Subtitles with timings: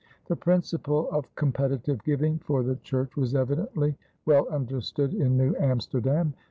[0.25, 3.93] The principle of competitive giving for the church was evidently
[4.25, 6.33] well understood in New Amsterdam.